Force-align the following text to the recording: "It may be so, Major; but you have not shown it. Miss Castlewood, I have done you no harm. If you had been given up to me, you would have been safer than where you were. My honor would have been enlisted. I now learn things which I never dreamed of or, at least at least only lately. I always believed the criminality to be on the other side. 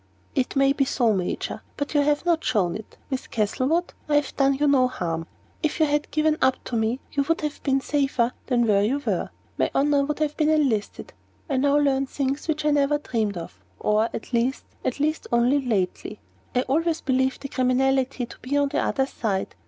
"It 0.33 0.55
may 0.55 0.73
be 0.73 0.83
so, 0.83 1.13
Major; 1.13 1.61
but 1.77 1.93
you 1.93 2.01
have 2.01 2.25
not 2.25 2.43
shown 2.43 2.73
it. 2.75 2.97
Miss 3.11 3.27
Castlewood, 3.27 3.93
I 4.09 4.15
have 4.15 4.35
done 4.35 4.55
you 4.55 4.65
no 4.67 4.87
harm. 4.87 5.27
If 5.61 5.79
you 5.79 5.85
had 5.85 6.01
been 6.09 6.09
given 6.09 6.37
up 6.41 6.57
to 6.63 6.75
me, 6.75 6.99
you 7.11 7.21
would 7.29 7.41
have 7.41 7.61
been 7.61 7.81
safer 7.81 8.33
than 8.47 8.65
where 8.65 8.83
you 8.83 8.99
were. 9.05 9.29
My 9.59 9.69
honor 9.75 10.03
would 10.03 10.17
have 10.17 10.35
been 10.35 10.49
enlisted. 10.49 11.13
I 11.47 11.57
now 11.57 11.77
learn 11.77 12.07
things 12.07 12.47
which 12.47 12.65
I 12.65 12.71
never 12.71 12.97
dreamed 12.97 13.37
of 13.37 13.59
or, 13.79 14.09
at 14.11 14.33
least 14.33 14.63
at 14.83 14.99
least 14.99 15.27
only 15.31 15.61
lately. 15.63 16.19
I 16.55 16.63
always 16.63 16.99
believed 17.01 17.41
the 17.43 17.47
criminality 17.49 18.25
to 18.25 18.39
be 18.39 18.57
on 18.57 18.69
the 18.69 18.79
other 18.81 19.05
side. 19.05 19.53